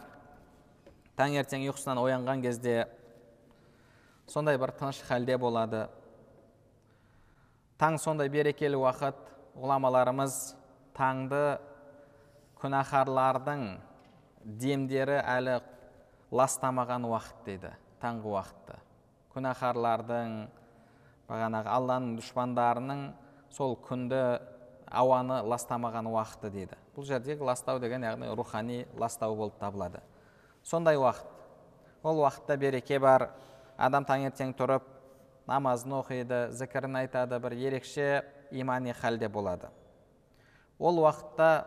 [1.19, 2.85] таңертең ұйқысынан оянған кезде
[4.31, 5.85] сондай бір тыныш халде болады.
[7.79, 9.19] Таң сондай берекелі уақыт
[9.59, 10.55] ғұламаларымыз
[10.95, 11.43] таңды
[12.61, 13.65] күнәһарлардың
[14.45, 15.59] демдері әлі
[16.31, 18.77] ластамаған уақыт дейді таңғы уақытты.
[19.33, 20.35] Күнәһарлардың
[21.29, 23.05] бағанағы алланың дұшпандарының
[23.55, 24.21] сол күнді
[24.85, 26.77] ауаны ластамаған уақыты дейді.
[26.95, 30.01] Бұл жердегі ластау деген яғни рухани ластау болып табылады.
[30.63, 31.31] Сондай уақыт.
[32.03, 33.31] Ол уақытта береке бар
[33.77, 34.85] адам таңертең тұрып
[35.49, 39.69] намазын оқиды зікірін айтады бір ерекше имани халде болады.
[40.79, 41.65] Ол уақытта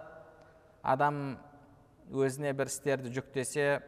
[0.82, 1.38] адам
[2.12, 3.80] өзіне бір істерді жүктесе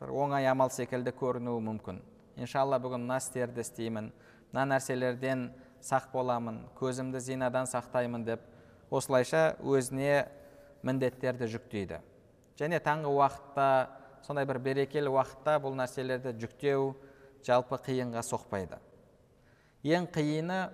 [0.00, 2.00] бір оңай амал секілді көрінуі мүмкін.
[2.36, 4.10] Иншалла бүгін мына істерді істеймін
[4.52, 5.48] мына нәрселерден
[5.84, 8.42] сақ боламын көзімді зинадан сақтаймын деп
[8.90, 10.26] осылайша өзіне
[10.86, 12.00] міндеттерді жүктейді.
[12.58, 13.68] Және таңғы уақытта
[14.26, 16.92] сондай бір берекелі уақытта бұл нәрселерді жүктеу
[17.46, 18.78] жалпы қиынға соқпайды.
[19.86, 20.66] Ең қиыны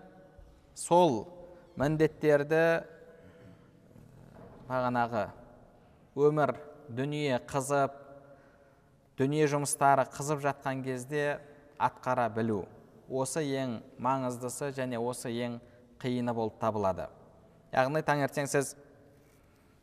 [0.74, 1.26] сол
[1.76, 2.62] міндеттерді
[4.68, 5.26] бағанағы
[6.16, 6.54] өмір
[6.92, 7.94] дүние қызып
[9.18, 11.40] дүние жұмыстары қызып жатқан кезде
[11.78, 12.64] атқара білу.
[13.08, 15.58] Осы ең маңыздысы және осы ең
[16.02, 17.08] қиыны болып табылады.
[17.72, 18.74] Яғни таңертең сіз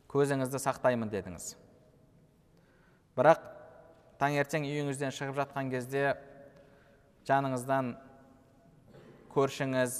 [0.09, 1.53] көзіңізді сақтаймын дедіңіз.
[3.17, 3.43] Бірақ
[4.21, 6.15] таңертең үйіңізден шығып жатқан кезде
[7.29, 7.93] жаныңыздан
[9.33, 9.97] көршіңіз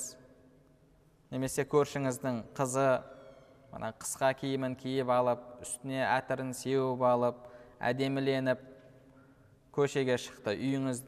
[1.30, 2.88] немесе көршіңіздің қызы
[3.74, 7.44] мына қысқа киімін киіп алып үстіне әтірін сеуіп алып
[7.80, 8.64] әдеміленіп
[9.76, 10.56] көшеге шықты.
[10.58, 11.04] Үйіңіз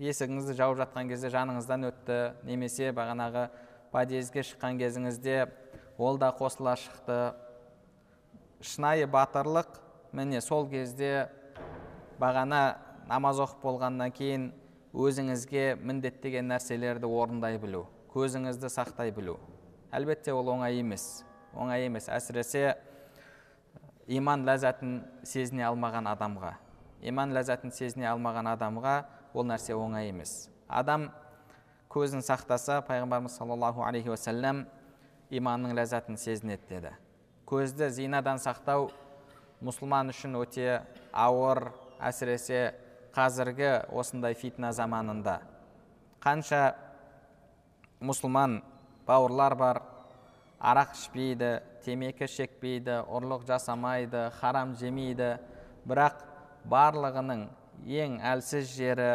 [0.00, 2.18] есігіңізді жауып жатқан кезде жаныңыздан өтті.
[2.46, 3.48] Немесе бағанағы
[3.92, 5.48] подъездге шыққан кезіңізде
[5.98, 7.34] ол да қосыла шықты.
[8.62, 9.80] Шынайы батырлық
[10.12, 11.28] міне сол кезде
[12.20, 14.50] бағана намаз оқып болғаннан кейін
[14.94, 19.36] өзіңізге міндеттеген нәрселерді орындай білу көзіңізді сақтай білу.
[19.92, 21.24] Әлбетте ол оңай емес.
[21.54, 22.08] Оңай емес.
[22.08, 22.76] Әсіресе
[24.08, 26.54] иман ләззатын сезіне алмаған адамға.
[27.02, 28.96] Иман ләззатын сезіне алмаған адамға
[29.34, 30.48] ол нәрсе оңай емес.
[30.68, 31.08] Адам
[31.92, 34.66] көзін сақтаса пайғамбарымыз саллаллаху алейхи уассалам
[35.30, 36.92] иманның ләззатын сезінеді деді.
[37.48, 38.90] Көзді зинадан сақтау
[39.64, 40.82] мұсылман үшін өте
[41.12, 42.74] ауыр әсіресе
[43.16, 45.40] қазіргі осындай фитна заманында.
[46.22, 46.74] Қанша
[48.00, 48.60] мұсылман
[49.06, 49.82] бауырлар бар
[50.58, 51.50] арақ ішпейді
[51.84, 55.36] темекі шекпейді ұрлық жасамайды харам жемейді.
[55.88, 56.24] Бірақ
[56.68, 57.46] барлығының
[57.86, 59.12] ең әлсіз жері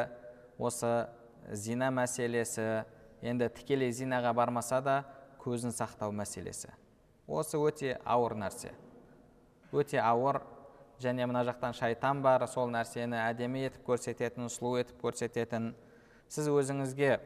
[0.57, 1.09] осы
[1.51, 2.85] зина мәселесі.
[3.23, 4.95] Енді тікелей зинаға бармаса да
[5.43, 6.71] көзін сақтау мәселесі.
[7.27, 8.73] Осы өте ауыр нәрсе.
[9.71, 10.41] Өте ауыр.
[11.03, 15.73] Және мына жақтан шайтан бар сол нәрсені әдемі етіп көрсететін сұлу етіп көрсететін.
[16.31, 17.17] Сіз өзіңізге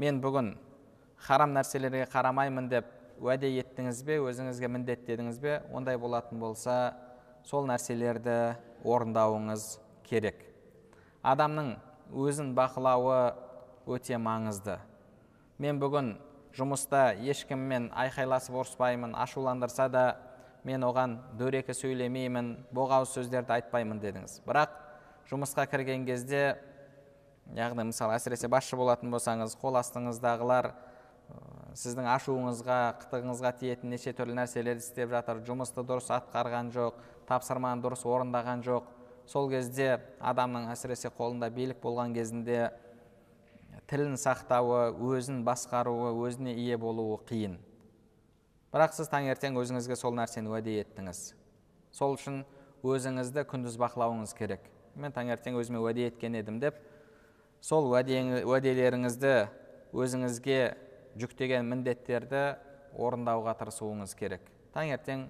[0.00, 0.54] мен бүгін
[1.26, 6.94] харам нәрселерге қарамаймын деп уәде еттіңіз бе өзіңізге міндеттедіңіз бе ондай болатын болса
[7.46, 9.66] сол нәрселерді орындауыңыз
[10.06, 10.42] керек.
[11.26, 11.74] Адамның
[12.14, 13.18] өзін бақылауы
[13.86, 14.78] өте маңызды.
[15.58, 16.14] Мен бүгін
[16.56, 20.06] жұмыста ешкіммен айқайласып ұрыспаймын ашуландырса да
[20.66, 24.40] мен оған дөрекі сөйлемеймін боғауыз сөздерді айтпаймын дедіңіз.
[24.46, 24.72] Бірақ
[25.30, 26.56] жұмысқа кірген кезде
[27.54, 30.72] яғни мысалы әсіресе басшы болатын болсаңыз қол астыңыздағылар
[31.76, 35.42] сіздің ашуыңызға қытығыңызға тиетін неше түрлі нәрселерді істеп жатыр.
[35.44, 36.96] Жұмысты дұрыс атқарған жоқ
[37.28, 38.88] тапсырманы дұрыс орындаған жоқ.
[39.28, 42.70] Сол кезде адамның әсіресе қолында билік болған кезінде
[43.90, 47.58] тілін сақтауы өзін басқаруы өзіне ие болуы қиын.
[48.72, 51.20] Бірақ сіз таңертең өзіңізге сол нәрсені уәде еттіңіз.
[51.92, 52.42] Сол үшін
[52.86, 54.64] өзіңізді күндіз бақылауыңыз керек.
[54.96, 56.78] Мен таңертең өзіме уәде еткен едім деп
[57.60, 59.34] сол уәделеріңізді
[59.96, 60.60] өзіңізге
[61.20, 62.42] жүктеген міндеттерді
[62.96, 64.44] орындауға тырысуыңыз керек.
[64.74, 65.26] Таңертең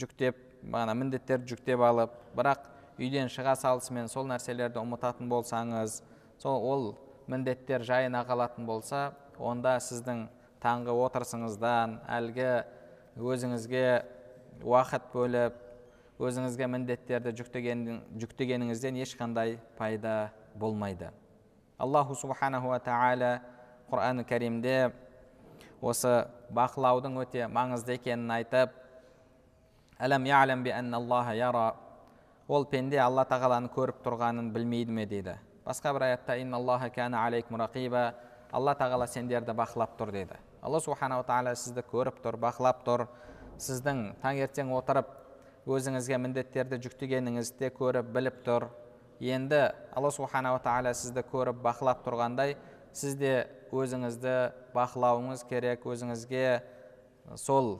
[0.00, 2.66] жүктеп бағана міндеттерді жүктеп алып бірақ
[3.00, 6.00] үйден шыға салысымен сол нәрселерді ұмытатын болсаңыз
[6.40, 6.86] сол ол
[7.30, 10.26] міндеттер жайына қалатын болса онда сіздің
[10.60, 12.50] таңғы отырысыңыздан әлгі
[13.20, 13.84] өзіңізге
[14.64, 15.56] уақыт бөліп
[16.20, 17.86] өзіңізге міндеттерді жүктеген,
[18.20, 21.08] жүктегеніңізден ешқандай пайда болмайды.
[21.78, 23.40] Аллаху субханаху тағала
[23.90, 24.92] құран кәрімде
[25.80, 28.72] осы бақылаудың өте маңызды екенін айтып
[30.00, 30.70] би
[31.36, 31.74] яра
[32.48, 35.36] ол пенде алла тағаланы көріп тұрғанын білмейді ме дейді.
[35.66, 36.34] Басқа бір аятта
[38.52, 40.38] алла тағала сендерді бақылап тұр дейді.
[40.62, 43.06] Алла субханала тағала сізді көріп тұр бақылап тұр.
[43.60, 45.10] Сіздің таңертең отырып
[45.70, 48.68] өзіңізге міндеттерді жүктегеніңізді көріп біліп тұр.
[49.20, 49.62] Енді
[49.94, 52.56] алла субханала тағала сізді көріп бақылап тұрғандай
[52.92, 53.32] сіз де
[53.70, 54.34] өзіңізді
[54.74, 56.44] бақылауыңыз керек өзіңізге
[57.38, 57.78] сол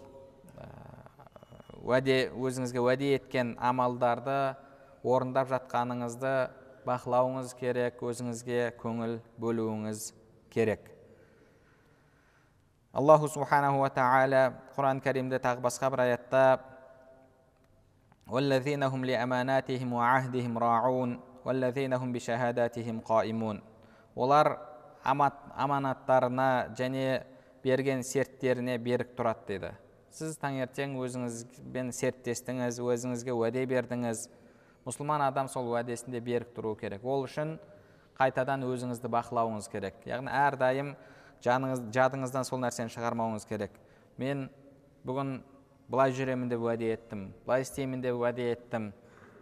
[1.80, 4.38] уәде өзіңізге уәде еткен амалдарды
[5.02, 6.34] орындап жатқаныңызды
[6.86, 10.10] бақылауыңыз керек өзіңізге көңіл бөлуіңіз
[10.52, 10.90] керек.
[12.92, 14.42] Аллаху субханаху ва тағала
[14.74, 16.60] құран кәрімде тағы басқа бір аятта
[24.16, 24.58] олар
[25.04, 27.22] аманаттарына және
[27.64, 29.72] берген серттеріне берік тұрады деді.
[30.10, 34.26] Сіз таңертең өзіңізбен серттестіңіз өзіңізге уәде бердіңіз.
[34.86, 37.04] Мұсылман адам сол уәдесінде берік тұру керек.
[37.04, 37.58] Ол үшін
[38.18, 40.00] қайтадан өзіңізді бақылауыңыз керек.
[40.08, 40.94] Яғни әрдайым
[41.44, 43.76] жаныңыз, жадыңыздан сол нәрсені шығармауыңыз керек.
[44.18, 44.48] Мен
[45.06, 45.38] бүгін
[45.90, 48.90] былай жүремін деп уәде еттім былай істеймін деп уәде еттім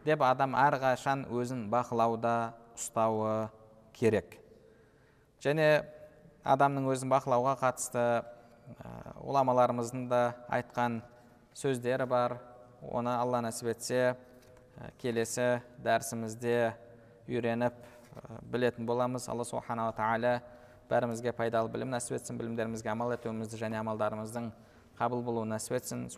[0.06, 2.34] деп адам әрқашан өзін бақылауда
[2.78, 3.48] ұстауы
[3.92, 4.38] керек.
[5.45, 5.84] Және
[6.45, 8.05] адамның өзін бақылауға қатысты
[9.22, 11.01] ғұламаларымыздың да айтқан
[11.57, 12.39] сөздері бар.
[12.82, 14.14] Оны алла нәсіп етсе
[15.03, 16.74] келесі дәрісімізде
[17.28, 17.74] үйреніп
[18.51, 19.28] білетін боламыз.
[19.28, 20.41] Алла субханала тағала
[20.91, 24.51] бәрімізге пайдалы білім нәсіп етсін білімдерімізге амал етуімізді және амалдарымыздың
[24.99, 26.09] қабыл болуын нәсіп етсін.